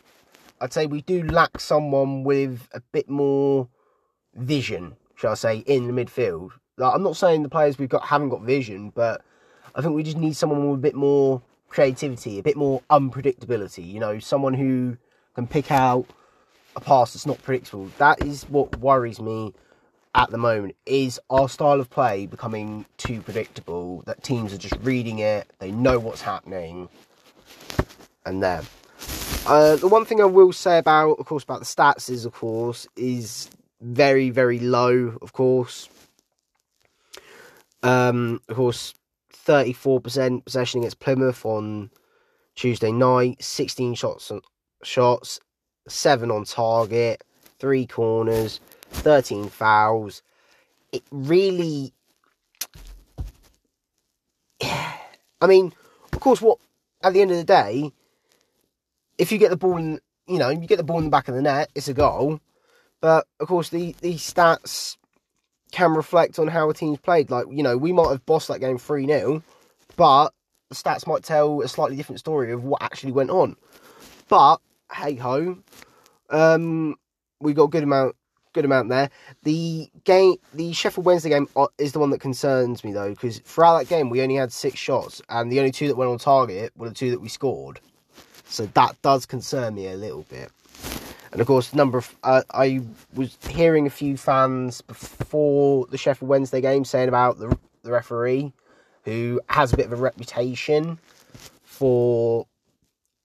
I'd 0.59 0.73
say 0.73 0.85
we 0.85 1.01
do 1.01 1.23
lack 1.23 1.59
someone 1.59 2.23
with 2.23 2.67
a 2.73 2.81
bit 2.91 3.09
more 3.09 3.67
vision, 4.35 4.95
shall 5.15 5.31
I 5.31 5.35
say, 5.35 5.57
in 5.59 5.87
the 5.87 5.93
midfield. 5.93 6.51
Like, 6.77 6.93
I'm 6.95 7.03
not 7.03 7.17
saying 7.17 7.43
the 7.43 7.49
players 7.49 7.77
we've 7.77 7.89
got 7.89 8.05
haven't 8.05 8.29
got 8.29 8.41
vision, 8.41 8.91
but 8.93 9.21
I 9.75 9.81
think 9.81 9.95
we 9.95 10.03
just 10.03 10.17
need 10.17 10.35
someone 10.35 10.69
with 10.69 10.79
a 10.79 10.81
bit 10.81 10.95
more 10.95 11.41
creativity, 11.67 12.39
a 12.39 12.43
bit 12.43 12.57
more 12.57 12.81
unpredictability. 12.89 13.91
You 13.91 13.99
know, 13.99 14.19
someone 14.19 14.53
who 14.53 14.97
can 15.35 15.47
pick 15.47 15.71
out 15.71 16.05
a 16.75 16.81
pass 16.81 17.13
that's 17.13 17.25
not 17.25 17.41
predictable. 17.43 17.89
That 17.97 18.23
is 18.23 18.43
what 18.43 18.77
worries 18.77 19.19
me 19.19 19.53
at 20.15 20.29
the 20.29 20.37
moment. 20.37 20.75
Is 20.85 21.19
our 21.29 21.49
style 21.49 21.79
of 21.79 21.89
play 21.89 22.25
becoming 22.25 22.85
too 22.97 23.21
predictable? 23.21 24.03
That 24.05 24.23
teams 24.23 24.53
are 24.53 24.57
just 24.57 24.75
reading 24.81 25.19
it, 25.19 25.51
they 25.59 25.71
know 25.71 25.99
what's 25.99 26.21
happening, 26.21 26.89
and 28.25 28.43
there. 28.43 28.61
Uh, 29.45 29.75
the 29.75 29.87
one 29.87 30.05
thing 30.05 30.21
I 30.21 30.25
will 30.25 30.53
say 30.53 30.77
about, 30.77 31.13
of 31.19 31.25
course, 31.25 31.43
about 31.43 31.59
the 31.59 31.65
stats 31.65 32.09
is, 32.09 32.25
of 32.25 32.33
course, 32.33 32.87
is 32.95 33.49
very, 33.81 34.29
very 34.29 34.59
low. 34.59 35.17
Of 35.21 35.33
course, 35.33 35.89
um, 37.83 38.39
of 38.47 38.55
course, 38.55 38.93
34% 39.33 40.45
possession 40.45 40.81
against 40.81 40.99
Plymouth 40.99 41.43
on 41.45 41.89
Tuesday 42.55 42.91
night, 42.91 43.41
16 43.43 43.95
shots, 43.95 44.31
shots, 44.83 45.39
7 45.87 46.29
on 46.29 46.45
target, 46.45 47.23
3 47.59 47.87
corners, 47.87 48.59
13 48.91 49.49
fouls. 49.49 50.21
It 50.91 51.03
really. 51.09 51.93
I 54.61 55.47
mean, 55.47 55.73
of 56.13 56.19
course, 56.19 56.41
what 56.41 56.59
at 57.03 57.13
the 57.13 57.21
end 57.21 57.31
of 57.31 57.37
the 57.37 57.43
day, 57.43 57.91
if 59.21 59.31
you 59.31 59.37
get 59.37 59.51
the 59.51 59.55
ball 59.55 59.77
in, 59.77 59.99
you 60.27 60.39
know, 60.39 60.49
you 60.49 60.65
get 60.65 60.77
the 60.77 60.83
ball 60.83 60.97
in 60.97 61.03
the 61.03 61.11
back 61.11 61.27
of 61.27 61.35
the 61.35 61.43
net, 61.43 61.69
it's 61.75 61.87
a 61.87 61.93
goal. 61.93 62.39
But 63.01 63.27
of 63.39 63.47
course, 63.47 63.69
the 63.69 63.95
these 64.01 64.21
stats 64.21 64.97
can 65.71 65.93
reflect 65.93 66.39
on 66.39 66.47
how 66.47 66.69
a 66.71 66.73
team's 66.73 66.97
played. 66.97 67.29
Like, 67.29 67.45
you 67.51 67.61
know, 67.61 67.77
we 67.77 67.93
might 67.93 68.09
have 68.09 68.25
bossed 68.25 68.47
that 68.47 68.59
game 68.59 68.79
3 68.79 69.05
0, 69.05 69.43
but 69.95 70.31
the 70.69 70.75
stats 70.75 71.05
might 71.05 71.23
tell 71.23 71.61
a 71.61 71.67
slightly 71.67 71.95
different 71.95 72.19
story 72.19 72.51
of 72.51 72.63
what 72.63 72.81
actually 72.81 73.11
went 73.11 73.29
on. 73.29 73.55
But, 74.27 74.57
hey 74.91 75.15
ho, 75.15 75.59
um, 76.31 76.95
we 77.39 77.53
got 77.53 77.65
a 77.65 77.69
good 77.69 77.83
amount. 77.83 78.15
Good 78.53 78.65
amount 78.65 78.89
there. 78.89 79.09
The 79.43 79.89
game, 80.03 80.35
the 80.53 80.73
Sheffield 80.73 81.05
Wednesday 81.05 81.29
game, 81.29 81.47
uh, 81.55 81.67
is 81.77 81.93
the 81.93 81.99
one 81.99 82.09
that 82.09 82.19
concerns 82.19 82.83
me 82.83 82.91
though, 82.91 83.11
because 83.11 83.39
throughout 83.39 83.77
that 83.77 83.87
game 83.87 84.09
we 84.09 84.21
only 84.21 84.35
had 84.35 84.51
six 84.51 84.79
shots, 84.79 85.21
and 85.29 85.51
the 85.51 85.59
only 85.59 85.71
two 85.71 85.87
that 85.87 85.95
went 85.95 86.11
on 86.11 86.17
target 86.17 86.73
were 86.75 86.89
the 86.89 86.95
two 86.95 87.11
that 87.11 87.21
we 87.21 87.29
scored. 87.29 87.79
So 88.51 88.65
that 88.67 89.01
does 89.01 89.25
concern 89.25 89.75
me 89.75 89.87
a 89.87 89.95
little 89.95 90.23
bit. 90.23 90.51
And 91.31 91.39
of 91.39 91.47
course, 91.47 91.73
number 91.73 91.99
of, 91.99 92.15
uh, 92.23 92.43
I 92.51 92.81
was 93.13 93.37
hearing 93.47 93.87
a 93.87 93.89
few 93.89 94.17
fans 94.17 94.81
before 94.81 95.87
the 95.87 95.97
Sheffield 95.97 96.27
Wednesday 96.27 96.59
game 96.61 96.85
saying 96.85 97.07
about 97.07 97.39
the 97.39 97.57
the 97.83 97.91
referee, 97.91 98.53
who 99.05 99.41
has 99.49 99.73
a 99.73 99.77
bit 99.77 99.87
of 99.87 99.93
a 99.93 99.95
reputation 99.95 100.99
for 101.63 102.45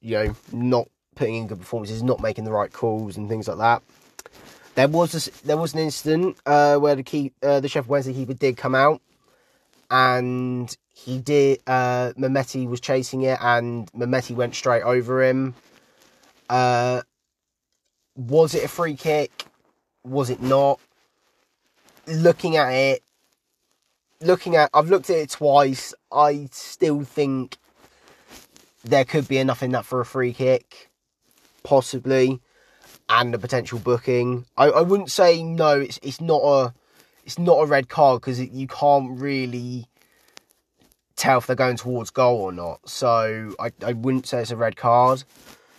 you 0.00 0.14
know, 0.16 0.36
not 0.52 0.88
putting 1.16 1.34
in 1.34 1.46
good 1.48 1.58
performances, 1.58 2.02
not 2.02 2.20
making 2.20 2.44
the 2.44 2.52
right 2.52 2.72
calls 2.72 3.16
and 3.16 3.28
things 3.28 3.48
like 3.48 3.58
that. 3.58 3.82
There 4.76 4.88
was 4.88 5.26
there 5.44 5.56
was 5.56 5.74
an 5.74 5.80
incident 5.80 6.36
uh, 6.46 6.76
where 6.76 6.94
the 6.94 7.32
uh, 7.42 7.60
the 7.60 7.68
Sheffield 7.68 7.88
Wednesday 7.88 8.12
keeper 8.12 8.34
did 8.34 8.56
come 8.56 8.74
out, 8.74 9.00
and 9.90 10.74
he 10.96 11.18
did. 11.18 11.60
Uh, 11.66 12.12
Mehmeti 12.18 12.66
was 12.66 12.80
chasing 12.80 13.22
it, 13.22 13.38
and 13.42 13.90
Mehmeti 13.92 14.34
went 14.34 14.54
straight 14.54 14.82
over 14.82 15.22
him. 15.22 15.54
Uh, 16.48 17.02
was 18.16 18.54
it 18.54 18.64
a 18.64 18.68
free 18.68 18.96
kick? 18.96 19.44
Was 20.04 20.30
it 20.30 20.40
not? 20.40 20.80
Looking 22.06 22.56
at 22.56 22.70
it, 22.70 23.02
looking 24.22 24.56
at, 24.56 24.70
I've 24.72 24.88
looked 24.88 25.10
at 25.10 25.16
it 25.16 25.30
twice. 25.30 25.92
I 26.10 26.48
still 26.50 27.02
think 27.02 27.58
there 28.82 29.04
could 29.04 29.28
be 29.28 29.38
enough 29.38 29.62
in 29.62 29.72
that 29.72 29.84
for 29.84 30.00
a 30.00 30.06
free 30.06 30.32
kick, 30.32 30.88
possibly, 31.62 32.40
and 33.08 33.34
a 33.34 33.38
potential 33.38 33.78
booking. 33.78 34.46
I, 34.56 34.66
I 34.70 34.80
wouldn't 34.80 35.10
say 35.10 35.42
no. 35.42 35.78
It's 35.80 35.98
it's 36.02 36.22
not 36.22 36.40
a 36.42 36.74
it's 37.24 37.38
not 37.38 37.58
a 37.58 37.66
red 37.66 37.88
card 37.90 38.22
because 38.22 38.40
you 38.40 38.66
can't 38.66 39.18
really 39.20 39.88
tell 41.16 41.38
if 41.38 41.46
they're 41.46 41.56
going 41.56 41.76
towards 41.76 42.10
goal 42.10 42.40
or 42.40 42.52
not. 42.52 42.88
So 42.88 43.54
I, 43.58 43.72
I 43.84 43.94
wouldn't 43.94 44.26
say 44.26 44.42
it's 44.42 44.50
a 44.50 44.56
red 44.56 44.76
card. 44.76 45.24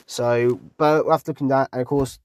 So, 0.06 0.60
but 0.78 1.06
we'll 1.06 1.14
have 1.14 1.24
to 1.26 1.32
look 1.32 1.42
at 1.42 1.48
that. 1.50 1.70
And 1.72 1.82
of 1.82 1.88
course, 1.88 2.20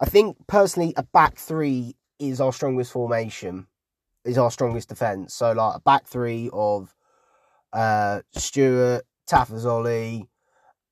I 0.00 0.06
think 0.06 0.36
personally, 0.46 0.94
a 0.96 1.02
back 1.02 1.36
three 1.36 1.96
is 2.18 2.40
our 2.40 2.52
strongest 2.52 2.92
formation, 2.92 3.66
is 4.24 4.38
our 4.38 4.50
strongest 4.50 4.88
defence. 4.88 5.34
So, 5.34 5.52
like 5.52 5.76
a 5.76 5.80
back 5.80 6.06
three 6.06 6.50
of 6.52 6.94
uh, 7.72 8.22
Stewart, 8.32 9.04
Tafazolli. 9.28 10.28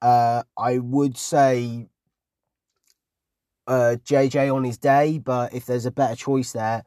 Uh, 0.02 0.42
I 0.58 0.78
would 0.78 1.16
say 1.16 1.88
uh, 3.66 3.96
JJ 4.04 4.54
on 4.54 4.64
his 4.64 4.76
day, 4.76 5.18
but 5.18 5.54
if 5.54 5.66
there's 5.66 5.86
a 5.86 5.90
better 5.90 6.16
choice 6.16 6.52
there, 6.52 6.84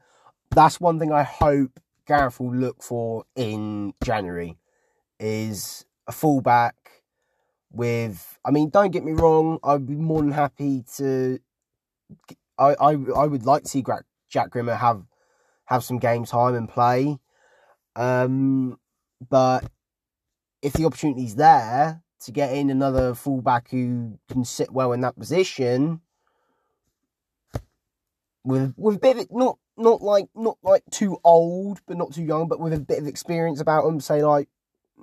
that's 0.50 0.80
one 0.80 0.98
thing 0.98 1.12
I 1.12 1.24
hope 1.24 1.80
Gareth 2.06 2.38
will 2.38 2.54
look 2.54 2.82
for 2.82 3.24
in 3.34 3.92
January 4.04 4.56
is 5.20 5.84
a 6.06 6.12
fullback 6.12 6.74
with. 7.70 8.38
I 8.44 8.50
mean, 8.50 8.70
don't 8.70 8.90
get 8.90 9.04
me 9.04 9.12
wrong. 9.12 9.58
I'd 9.62 9.86
be 9.86 9.94
more 9.94 10.22
than 10.22 10.32
happy 10.32 10.84
to. 10.96 11.38
I 12.58 12.74
I 12.80 12.96
I 13.16 13.26
would 13.26 13.44
like 13.44 13.64
to 13.64 13.68
see 13.68 13.84
Jack 14.28 14.50
Grimmer 14.50 14.74
have 14.74 15.04
have 15.66 15.84
some 15.84 15.98
game 15.98 16.24
time 16.24 16.54
and 16.54 16.68
play. 16.68 17.18
Um, 17.96 18.78
but 19.28 19.70
if 20.62 20.72
the 20.72 20.84
opportunity's 20.84 21.34
there 21.34 22.02
to 22.20 22.32
get 22.32 22.52
in 22.52 22.70
another 22.70 23.14
fullback 23.14 23.70
who 23.70 24.18
can 24.30 24.44
sit 24.44 24.72
well 24.72 24.92
in 24.92 25.00
that 25.02 25.18
position, 25.18 26.00
with 28.44 28.74
with 28.76 28.96
a 28.96 28.98
bit 28.98 29.18
of, 29.18 29.26
not 29.30 29.58
not 29.76 30.02
like 30.02 30.28
not 30.34 30.58
like 30.62 30.84
too 30.90 31.18
old, 31.22 31.80
but 31.86 31.96
not 31.96 32.12
too 32.12 32.22
young, 32.22 32.48
but 32.48 32.60
with 32.60 32.72
a 32.72 32.80
bit 32.80 32.98
of 32.98 33.06
experience 33.06 33.60
about 33.60 33.84
them, 33.84 34.00
say 34.00 34.24
like 34.24 34.48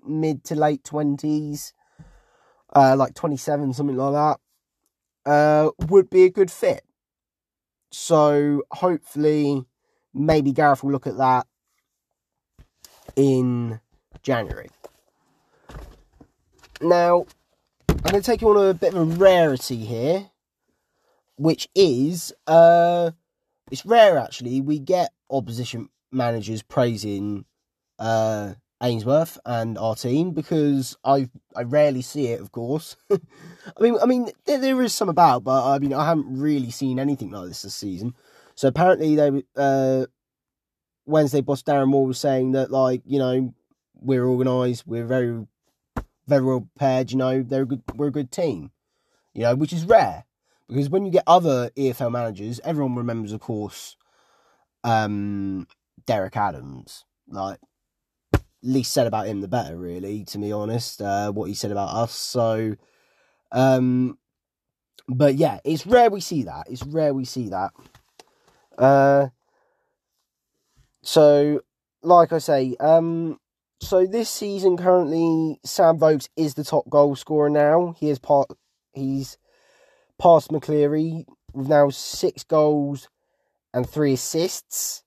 mid 0.07 0.43
to 0.45 0.55
late 0.55 0.83
twenties, 0.83 1.73
uh, 2.75 2.95
like 2.95 3.13
twenty 3.13 3.37
seven, 3.37 3.73
something 3.73 3.97
like 3.97 4.39
that, 5.25 5.31
uh, 5.31 5.71
would 5.87 6.09
be 6.09 6.23
a 6.23 6.29
good 6.29 6.51
fit. 6.51 6.83
So 7.91 8.63
hopefully, 8.71 9.65
maybe 10.13 10.51
Gareth 10.51 10.83
will 10.83 10.91
look 10.91 11.07
at 11.07 11.17
that 11.17 11.47
in 13.15 13.79
January. 14.21 14.69
Now, 16.81 17.25
I'm 17.87 17.97
going 17.97 18.15
to 18.15 18.21
take 18.21 18.41
you 18.41 18.49
on 18.49 18.69
a 18.69 18.73
bit 18.73 18.93
of 18.93 18.99
a 18.99 19.15
rarity 19.15 19.85
here, 19.85 20.29
which 21.37 21.69
is 21.73 22.33
uh, 22.47 23.11
it's 23.71 23.85
rare 23.85 24.17
actually. 24.17 24.59
We 24.61 24.79
get 24.79 25.11
opposition 25.29 25.89
managers 26.11 26.61
praising 26.61 27.45
uh, 27.97 28.55
Ainsworth 28.85 29.37
and 29.45 29.77
our 29.77 29.95
team 29.95 30.31
because 30.31 30.97
I 31.03 31.29
I 31.55 31.63
rarely 31.63 32.01
see 32.01 32.27
it. 32.27 32.39
Of 32.39 32.51
course, 32.51 32.95
I 33.11 33.17
mean 33.79 33.97
I 34.01 34.05
mean 34.05 34.29
there, 34.45 34.59
there 34.59 34.81
is 34.81 34.93
some 34.93 35.09
about, 35.09 35.43
but 35.43 35.65
I 35.67 35.79
mean 35.79 35.93
I 35.93 36.05
haven't 36.05 36.39
really 36.39 36.71
seen 36.71 36.99
anything 36.99 37.31
like 37.31 37.47
this 37.47 37.63
this 37.63 37.75
season. 37.75 38.15
So 38.55 38.67
apparently 38.67 39.15
they 39.15 39.43
uh, 39.57 40.05
Wednesday 41.05 41.41
boss 41.41 41.63
Darren 41.63 41.87
Moore 41.87 42.07
was 42.07 42.19
saying 42.19 42.51
that 42.51 42.71
like 42.71 43.01
you 43.05 43.19
know 43.19 43.53
we're 43.95 44.25
organised, 44.25 44.87
we're 44.87 45.05
very 45.05 45.45
very 46.27 46.43
well 46.43 46.61
prepared. 46.61 47.11
You 47.11 47.17
know, 47.17 47.43
they're 47.43 47.63
a 47.63 47.67
good, 47.67 47.81
we're 47.95 48.07
a 48.07 48.11
good 48.11 48.31
team. 48.31 48.71
You 49.33 49.43
know, 49.43 49.55
which 49.55 49.73
is 49.73 49.85
rare 49.85 50.25
because 50.67 50.89
when 50.89 51.05
you 51.05 51.11
get 51.11 51.23
other 51.27 51.69
EFL 51.77 52.11
managers, 52.11 52.61
everyone 52.63 52.95
remembers, 52.95 53.31
of 53.31 53.41
course, 53.41 53.97
um, 54.83 55.67
Derek 56.05 56.37
Adams. 56.37 57.03
Like, 57.27 57.59
least 58.65 58.93
said 58.93 59.07
about 59.07 59.27
him, 59.27 59.41
the 59.41 59.47
better. 59.47 59.77
Really, 59.77 60.23
to 60.25 60.37
be 60.37 60.51
honest, 60.51 61.01
uh, 61.01 61.31
what 61.31 61.49
he 61.49 61.53
said 61.53 61.71
about 61.71 61.89
us. 61.89 62.13
So, 62.13 62.75
um, 63.51 64.17
but 65.07 65.35
yeah, 65.35 65.59
it's 65.63 65.85
rare 65.85 66.09
we 66.09 66.21
see 66.21 66.43
that. 66.43 66.67
It's 66.69 66.83
rare 66.83 67.13
we 67.13 67.25
see 67.25 67.49
that. 67.49 67.71
Uh, 68.77 69.27
so, 71.01 71.61
like 72.01 72.33
I 72.33 72.39
say, 72.39 72.75
um, 72.79 73.39
so 73.79 74.05
this 74.05 74.29
season 74.29 74.77
currently 74.77 75.59
Sam 75.63 75.97
Vokes 75.97 76.29
is 76.35 76.55
the 76.55 76.63
top 76.63 76.89
goal 76.89 77.15
scorer 77.15 77.49
now. 77.49 77.95
He 77.97 78.09
is 78.09 78.19
part 78.19 78.49
he's 78.93 79.37
past 80.19 80.49
McCleary 80.49 81.25
with 81.53 81.67
now 81.67 81.89
six 81.89 82.43
goals 82.43 83.09
and 83.73 83.87
three 83.87 84.13
assists. 84.13 85.03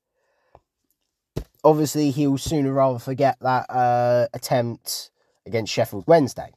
Obviously, 1.64 2.10
he'll 2.10 2.38
sooner 2.38 2.72
rather 2.72 2.98
forget 2.98 3.36
that 3.40 3.68
uh, 3.70 4.28
attempt 4.32 5.10
against 5.46 5.72
Sheffield 5.72 6.04
Wednesday. 6.06 6.52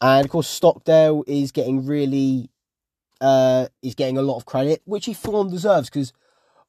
And 0.00 0.24
of 0.24 0.30
course, 0.30 0.48
Stockdale 0.48 1.24
is 1.26 1.52
getting 1.52 1.86
really 1.86 2.50
uh, 3.20 3.68
is 3.82 3.94
getting 3.94 4.18
a 4.18 4.22
lot 4.22 4.36
of 4.36 4.46
credit, 4.46 4.82
which 4.84 5.06
he 5.06 5.14
full 5.14 5.36
on 5.36 5.50
deserves 5.50 5.88
because 5.88 6.12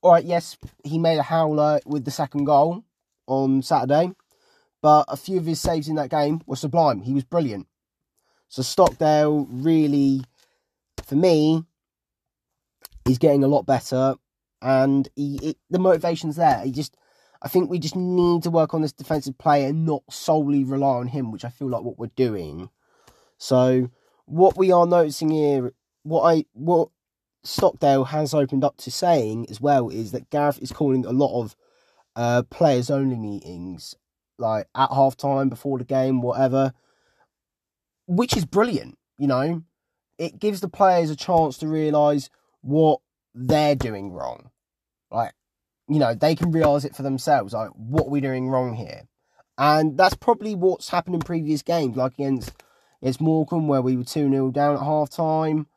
all 0.02 0.12
right, 0.12 0.24
yes, 0.24 0.58
he 0.84 0.98
made 0.98 1.18
a 1.18 1.24
howler 1.24 1.80
with 1.86 2.06
the 2.06 2.12
second 2.12 2.46
goal 2.46 2.84
on 3.26 3.62
Saturday, 3.62 4.12
but 4.82 5.06
a 5.08 5.18
few 5.18 5.38
of 5.38 5.46
his 5.46 5.60
saves 5.60 5.88
in 5.88 5.96
that 5.96 6.10
game 6.10 6.42
were 6.46 6.56
sublime. 6.56 7.02
He 7.02 7.14
was 7.14 7.24
brilliant. 7.24 7.68
So 8.48 8.62
Stockdale 8.62 9.48
really, 9.50 10.22
for 11.04 11.16
me, 11.16 11.64
is 13.06 13.18
getting 13.18 13.44
a 13.44 13.48
lot 13.48 13.66
better, 13.66 14.16
and 14.62 15.08
he 15.16 15.56
the 15.70 15.80
motivation's 15.80 16.36
there. 16.36 16.62
He 16.64 16.72
just, 16.72 16.96
I 17.42 17.48
think 17.48 17.70
we 17.70 17.80
just 17.80 17.96
need 17.96 18.44
to 18.44 18.50
work 18.50 18.74
on 18.74 18.82
this 18.82 18.92
defensive 18.94 19.38
play 19.38 19.66
and 19.66 19.86
not 19.86 20.04
solely 20.10 20.64
rely 20.64 20.98
on 20.98 21.08
him, 21.08 21.32
which 21.32 21.46
I 21.46 21.50
feel 21.50 21.70
like 21.70 21.84
what 21.84 22.00
we're 22.00 22.08
doing. 22.16 22.70
So 23.38 23.90
what 24.26 24.58
we 24.58 24.72
are 24.72 24.86
noticing 24.86 25.30
here, 25.30 25.74
what 26.04 26.22
I 26.24 26.46
what 26.54 26.90
Stockdale 27.44 28.06
has 28.06 28.34
opened 28.34 28.64
up 28.64 28.78
to 28.78 28.92
saying 28.92 29.48
as 29.50 29.62
well 29.62 29.90
is 29.90 30.12
that 30.12 30.30
Gareth 30.30 30.60
is 30.62 30.72
calling 30.72 31.06
a 31.06 31.12
lot 31.12 31.40
of 31.40 31.56
uh, 32.16 32.44
players 32.50 32.90
only 32.90 33.18
meetings, 33.18 33.96
like 34.38 34.68
at 34.76 34.92
half 34.92 35.16
time, 35.16 35.50
before 35.50 35.78
the 35.78 35.86
game, 35.86 36.22
whatever, 36.22 36.74
which 38.08 38.36
is 38.36 38.46
brilliant. 38.46 38.98
You 39.18 39.28
know, 39.28 39.64
it 40.18 40.40
gives 40.40 40.62
the 40.62 40.68
players 40.68 41.10
a 41.10 41.16
chance 41.16 41.58
to 41.60 41.68
realise 41.68 42.30
what 42.62 43.00
they're 43.38 43.76
doing 43.76 44.12
wrong. 44.12 44.50
Like, 45.12 45.34
you 45.88 46.00
know, 46.00 46.14
they 46.14 46.36
can 46.36 46.52
realise 46.52 46.86
it 46.86 46.96
for 46.96 47.04
themselves. 47.04 47.54
Like, 47.54 47.70
what 47.70 48.08
are 48.08 48.10
we 48.10 48.22
doing 48.22 48.50
wrong 48.50 48.76
here? 48.76 49.04
And 49.58 49.98
that's 49.98 50.16
probably 50.16 50.56
what's 50.56 50.90
happened 50.90 51.16
in 51.16 51.22
previous 51.22 51.62
games, 51.62 51.96
like 51.96 52.14
against, 52.14 52.52
against 53.02 53.22
Morecambe, 53.22 53.68
where 53.68 53.82
we 53.82 53.96
were 53.96 54.04
2 54.04 54.30
0 54.30 54.52
down 54.52 54.76
at 54.76 54.82
half 54.82 55.10
time 55.10 55.68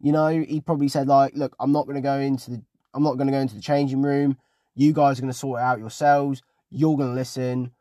you 0.00 0.12
know, 0.12 0.28
he 0.28 0.60
probably 0.60 0.88
said 0.88 1.08
like, 1.08 1.34
"Look, 1.34 1.56
I'm 1.58 1.72
not 1.72 1.86
going 1.86 1.96
to 1.96 2.02
go 2.02 2.18
into 2.18 2.52
the, 2.52 2.62
I'm 2.94 3.02
not 3.02 3.16
going 3.16 3.26
to 3.26 3.32
go 3.32 3.40
into 3.40 3.56
the 3.56 3.60
changing 3.60 4.02
room. 4.02 4.38
You 4.74 4.92
guys 4.92 5.18
are 5.18 5.22
going 5.22 5.32
to 5.32 5.38
sort 5.38 5.60
it 5.60 5.64
out 5.64 5.80
yourselves. 5.80 6.42
You're 6.70 6.96
going 6.96 7.10
to 7.10 7.14
listen. 7.14 7.72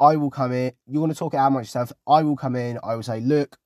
I 0.00 0.16
will 0.16 0.30
come 0.30 0.52
in. 0.52 0.72
You 0.86 1.00
want 1.00 1.12
to 1.12 1.18
talk 1.18 1.34
it 1.34 1.38
out 1.38 1.48
amongst 1.48 1.74
myself. 1.74 1.92
I 2.06 2.22
will 2.22 2.36
come 2.36 2.56
in. 2.56 2.78
I 2.82 2.94
will 2.94 3.02
say, 3.02 3.20
look, 3.20 3.58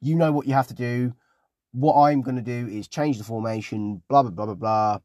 you 0.00 0.16
know 0.16 0.32
what 0.32 0.46
you 0.46 0.54
have 0.54 0.68
to 0.68 0.74
do. 0.74 1.14
What 1.76 1.94
I'm 1.94 2.22
going 2.22 2.36
to 2.36 2.42
do 2.42 2.66
is 2.68 2.88
change 2.88 3.18
the 3.18 3.24
formation. 3.24 4.02
Blah 4.08 4.22
blah 4.22 4.30
blah 4.30 4.46
blah 4.46 4.54
blah. 4.54 4.98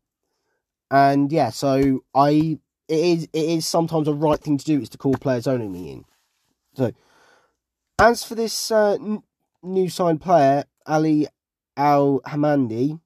And 0.90 1.32
yeah, 1.32 1.50
so 1.50 2.04
I 2.16 2.60
it 2.88 3.00
is 3.00 3.24
it 3.34 3.46
is 3.58 3.68
sometimes 3.68 4.08
a 4.08 4.14
right 4.14 4.40
thing 4.40 4.58
to 4.58 4.66
do 4.66 4.80
is 4.80 4.90
to 4.90 4.98
call 4.98 5.16
players 5.16 5.48
only 5.48 5.68
meeting. 5.68 6.06
So 6.74 6.92
as 8.00 8.24
for 8.24 8.36
this 8.36 8.72
uh, 8.72 8.94
n- 8.94 9.24
new 9.62 9.90
signed 9.90 10.22
player, 10.22 10.64
Ali 10.86 11.28
Al 11.78 12.22
Hamadi. 12.26 13.00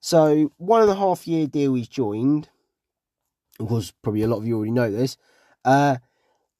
So, 0.00 0.52
one 0.58 0.82
and 0.82 0.90
a 0.90 0.94
half 0.94 1.26
year 1.26 1.46
deal 1.46 1.74
he's 1.74 1.88
joined. 1.88 2.48
Of 3.58 3.68
course, 3.68 3.92
probably 4.02 4.22
a 4.22 4.28
lot 4.28 4.38
of 4.38 4.46
you 4.46 4.56
already 4.56 4.70
know 4.70 4.90
this. 4.90 5.16
Uh, 5.64 5.96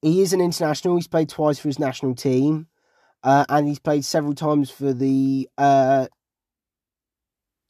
he 0.03 0.23
is 0.23 0.33
an 0.33 0.41
international. 0.41 0.97
He's 0.97 1.07
played 1.07 1.29
twice 1.29 1.59
for 1.59 1.69
his 1.69 1.79
national 1.79 2.15
team. 2.15 2.67
Uh, 3.23 3.45
and 3.49 3.67
he's 3.67 3.79
played 3.79 4.05
several 4.05 4.35
times 4.35 4.71
for 4.71 4.93
the 4.93 5.49
uh, 5.59 6.07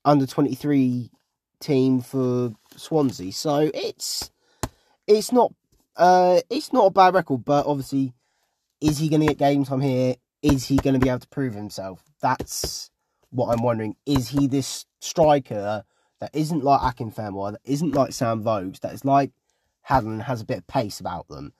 under 0.05 0.27
twenty 0.27 0.55
three 0.55 1.11
team 1.61 2.01
for 2.01 2.53
Swansea. 2.77 3.33
So 3.33 3.71
it's 3.75 4.31
it's 5.07 5.33
not 5.33 5.53
uh, 5.97 6.41
it's 6.51 6.73
not 6.73 6.87
a 6.87 6.91
bad 6.91 7.15
record, 7.15 7.45
but 7.45 7.67
obviously, 7.67 8.15
is 8.81 8.99
he 8.99 9.09
going 9.09 9.23
to 9.23 9.27
get 9.29 9.39
game 9.39 9.65
time 9.65 9.81
here? 9.81 10.15
Is 10.43 10.67
he 10.67 10.77
going 10.77 10.95
to 10.95 11.01
be 11.01 11.09
able 11.09 11.19
to 11.19 11.29
prove 11.29 11.55
himself? 11.55 12.03
That's 12.23 12.91
what 13.31 13.49
I'm 13.49 13.63
wondering. 13.63 13.97
Is 14.07 14.29
he 14.29 14.47
this 14.47 14.87
striker 15.01 15.85
that 16.21 16.31
isn't 16.33 16.63
like 16.63 16.81
Akinfenwa, 16.81 17.53
that 17.53 17.61
isn't 17.65 17.95
like 17.95 18.13
Sam 18.13 18.43
Vokes, 18.43 18.81
that 18.81 18.93
is 18.93 19.05
like 19.05 19.33
Hadden, 19.83 20.21
has 20.21 20.41
a 20.41 20.45
bit 20.45 20.59
of 20.59 20.67
pace 20.67 21.01
about 21.01 21.27
them? 21.29 21.53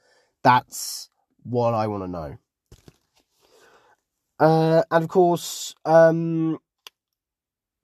That's 0.45 1.11
what 1.43 1.75
I 1.75 1.89
want 1.89 2.05
to 2.05 2.09
know. 2.09 2.39
Uh, 4.39 4.83
and 4.91 5.05
of 5.05 5.09
course, 5.09 5.75
um, 5.85 6.59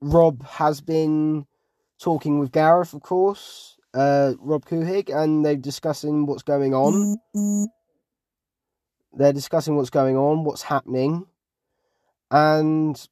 Rob 0.01 0.45
has 0.45 0.81
been 0.81 1.45
talking 1.99 2.39
with 2.39 2.51
Gareth, 2.51 2.93
of 2.93 3.01
course, 3.01 3.77
uh, 3.93 4.33
Rob 4.39 4.65
Couhig, 4.65 5.13
and 5.13 5.45
they're 5.45 5.55
discussing 5.55 6.25
what's 6.25 6.43
going 6.43 6.73
on. 6.73 7.07
They're 9.13 9.33
discussing 9.33 9.75
what's 9.75 9.89
going 9.89 10.17
on, 10.17 10.43
what's 10.43 10.63
happening, 10.63 11.25
and 12.31 13.07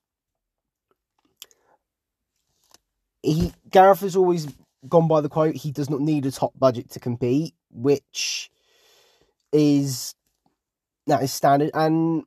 he 3.24 3.54
Gareth 3.70 4.02
has 4.02 4.16
always 4.16 4.48
gone 4.88 5.08
by 5.08 5.22
the 5.22 5.30
quote: 5.30 5.56
he 5.56 5.72
does 5.72 5.90
not 5.90 6.02
need 6.02 6.26
a 6.26 6.32
top 6.32 6.54
budget 6.58 6.90
to 6.92 7.00
compete, 7.00 7.56
which 7.72 8.52
is 9.54 10.16
that 11.08 11.24
is 11.24 11.34
standard. 11.34 11.72
And 11.74 12.24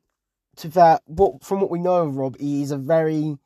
to 0.57 0.69
that, 0.69 1.03
what 1.05 1.43
from 1.43 1.61
what 1.61 1.71
we 1.71 1.79
know 1.79 2.03
of 2.03 2.17
Rob, 2.17 2.37
he 2.39 2.61
is 2.61 2.71
a 2.71 2.77
very 2.77 3.37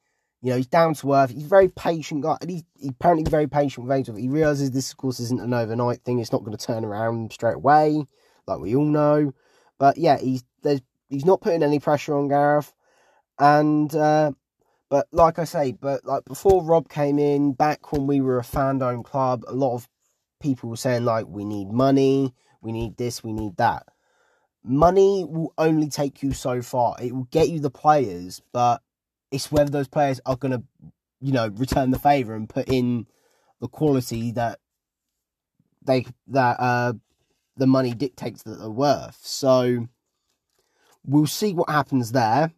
you 0.42 0.50
know, 0.50 0.58
he's 0.58 0.68
down 0.68 0.96
to 0.96 1.14
earth. 1.14 1.30
He's 1.30 1.46
a 1.46 1.50
very 1.50 1.68
patient 1.68 2.24
guy. 2.24 2.38
And 2.42 2.50
he's, 2.50 2.64
he's 2.76 2.90
apparently 2.90 3.30
very 3.30 3.48
patient 3.48 3.86
with 3.86 3.96
Ainsworth. 3.96 4.18
He 4.18 4.28
realizes 4.28 4.72
this, 4.72 4.92
of 4.92 4.98
course, 4.98 5.20
isn't 5.20 5.40
an 5.40 5.54
overnight 5.54 6.02
thing. 6.04 6.20
It's 6.20 6.32
not 6.32 6.44
going 6.44 6.58
to 6.58 6.66
turn 6.66 6.84
around 6.84 7.32
straight 7.32 7.56
away, 7.56 8.04
like 8.48 8.60
we 8.60 8.76
all 8.76 8.86
know. 8.86 9.34
But 9.78 9.98
yeah, 9.98 10.18
he's 10.18 10.44
there's 10.64 10.82
he's 11.10 11.26
not 11.26 11.42
putting 11.42 11.64
any 11.64 11.80
pressure 11.80 12.18
on 12.18 12.28
Gareth. 12.28 12.74
And 13.38 13.94
uh, 13.96 14.32
but 14.90 15.08
like 15.12 15.38
I 15.38 15.44
say, 15.44 15.74
but 15.74 16.06
like 16.06 16.26
before 16.26 16.64
Rob 16.64 16.90
came 16.90 17.20
in, 17.20 17.54
back 17.54 17.92
when 17.92 18.08
we 18.08 18.20
were 18.20 18.40
a 18.40 18.44
fan-owned 18.44 19.06
club, 19.06 19.44
a 19.48 19.54
lot 19.54 19.76
of 19.76 19.88
people 20.42 20.70
were 20.70 20.76
saying 20.76 21.06
like, 21.06 21.28
we 21.28 21.46
need 21.46 21.70
money, 21.70 22.34
we 22.62 22.72
need 22.72 22.98
this, 22.98 23.24
we 23.24 23.32
need 23.32 23.58
that. 23.58 23.86
Money 24.64 25.26
will 25.26 25.54
only 25.58 25.90
take 25.90 26.22
you 26.22 26.34
so 26.34 26.62
far. 26.62 26.96
It 27.02 27.14
will 27.16 27.28
get 27.32 27.50
you 27.50 27.60
the 27.60 27.72
players, 27.72 28.42
but 28.54 28.82
it's 29.32 29.52
whether 29.52 29.72
those 29.72 29.88
players 29.88 30.22
are 30.26 30.36
going 30.36 30.52
to, 30.52 30.64
you 31.20 31.32
know, 31.32 31.48
return 31.48 31.92
the 31.92 32.00
favour 32.00 32.36
and 32.36 32.48
put 32.48 32.68
in 32.70 33.08
the 33.60 33.68
quality 33.68 34.32
that 34.32 34.60
they 35.84 36.06
that 36.28 36.60
uh 36.60 36.94
the 37.58 37.68
money 37.68 37.94
dictates 37.94 38.44
that 38.44 38.60
they're 38.60 38.70
worth. 38.70 39.20
So 39.24 39.88
we'll 41.06 41.28
see 41.28 41.54
what 41.54 41.70
happens 41.70 42.12
there, 42.12 42.52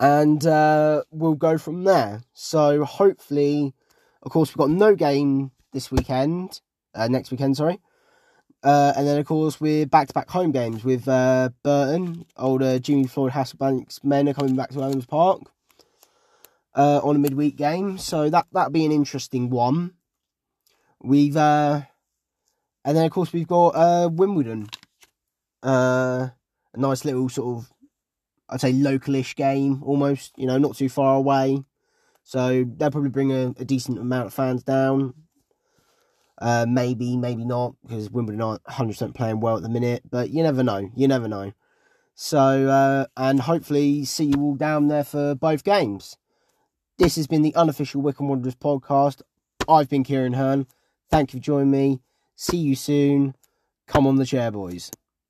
and 0.00 0.44
uh, 0.46 1.02
we'll 1.10 1.34
go 1.34 1.58
from 1.58 1.84
there. 1.84 2.22
So 2.32 2.84
hopefully, 2.84 3.74
of 4.22 4.30
course, 4.30 4.50
we've 4.50 4.56
got 4.56 4.70
no 4.70 4.94
game 4.94 5.52
this 5.72 5.90
weekend, 5.90 6.60
uh, 6.94 7.08
next 7.08 7.30
weekend, 7.30 7.56
sorry. 7.56 7.80
Uh, 8.64 8.94
and 8.96 9.06
then, 9.06 9.18
of 9.18 9.26
course, 9.26 9.60
we're 9.60 9.84
back 9.84 10.08
to 10.08 10.14
back 10.14 10.30
home 10.30 10.50
games 10.50 10.82
with 10.82 11.06
uh, 11.06 11.50
Burton. 11.62 12.24
Older 12.38 12.78
Jimmy 12.78 13.06
Floyd 13.06 13.32
Hasselbaink's 13.32 14.02
men 14.02 14.26
are 14.26 14.32
coming 14.32 14.56
back 14.56 14.70
to 14.70 14.82
Adams 14.82 15.04
Park 15.04 15.42
uh, 16.74 17.00
on 17.04 17.14
a 17.14 17.18
midweek 17.18 17.56
game. 17.56 17.98
So 17.98 18.30
that, 18.30 18.46
that'll 18.52 18.72
be 18.72 18.86
an 18.86 18.92
interesting 18.92 19.50
one. 19.50 19.92
We've, 21.02 21.36
uh, 21.36 21.82
and 22.86 22.96
then, 22.96 23.04
of 23.04 23.12
course, 23.12 23.34
we've 23.34 23.46
got 23.46 23.76
uh, 23.76 24.08
Wimbledon. 24.10 24.70
Uh, 25.62 26.30
a 26.72 26.78
nice 26.78 27.04
little 27.04 27.28
sort 27.28 27.58
of, 27.58 27.70
I'd 28.48 28.62
say, 28.62 28.72
localish 28.72 29.36
game 29.36 29.82
almost, 29.84 30.32
you 30.38 30.46
know, 30.46 30.56
not 30.56 30.76
too 30.76 30.88
far 30.88 31.16
away. 31.16 31.62
So 32.22 32.64
they'll 32.64 32.90
probably 32.90 33.10
bring 33.10 33.30
a, 33.30 33.54
a 33.58 33.64
decent 33.66 33.98
amount 33.98 34.28
of 34.28 34.34
fans 34.34 34.62
down. 34.62 35.12
Uh, 36.40 36.66
maybe, 36.68 37.16
maybe 37.16 37.44
not, 37.44 37.74
because 37.82 38.10
Wimbledon 38.10 38.42
aren't 38.42 38.64
100% 38.64 39.14
playing 39.14 39.40
well 39.40 39.56
at 39.56 39.62
the 39.62 39.68
minute, 39.68 40.02
but 40.10 40.30
you 40.30 40.42
never 40.42 40.62
know. 40.62 40.90
You 40.96 41.06
never 41.06 41.28
know. 41.28 41.52
So, 42.14 42.68
uh, 42.68 43.06
and 43.16 43.40
hopefully 43.40 44.04
see 44.04 44.26
you 44.26 44.40
all 44.40 44.54
down 44.54 44.88
there 44.88 45.04
for 45.04 45.34
both 45.34 45.64
games. 45.64 46.16
This 46.98 47.16
has 47.16 47.26
been 47.26 47.42
the 47.42 47.54
unofficial 47.54 48.02
Wycombe 48.02 48.28
Wanderers 48.28 48.54
podcast. 48.54 49.22
I've 49.68 49.88
been 49.88 50.04
Kieran 50.04 50.34
Hearn. 50.34 50.66
Thank 51.10 51.32
you 51.32 51.40
for 51.40 51.44
joining 51.44 51.70
me. 51.70 52.00
See 52.36 52.56
you 52.56 52.74
soon. 52.76 53.34
Come 53.86 54.06
on 54.06 54.16
the 54.16 54.26
chair, 54.26 54.50
boys. 54.50 54.90